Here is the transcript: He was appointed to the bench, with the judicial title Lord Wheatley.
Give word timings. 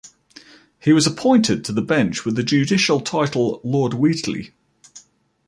He 0.79 0.93
was 0.93 1.05
appointed 1.05 1.63
to 1.63 1.71
the 1.71 1.83
bench, 1.83 2.25
with 2.25 2.35
the 2.35 2.41
judicial 2.41 3.01
title 3.01 3.61
Lord 3.63 3.93
Wheatley. 3.93 4.49